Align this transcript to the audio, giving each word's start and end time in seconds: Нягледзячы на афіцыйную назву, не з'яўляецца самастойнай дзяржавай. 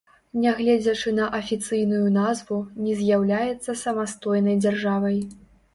Нягледзячы 0.43 1.13
на 1.19 1.27
афіцыйную 1.41 2.01
назву, 2.17 2.59
не 2.87 2.99
з'яўляецца 3.03 3.79
самастойнай 3.87 4.63
дзяржавай. 4.65 5.25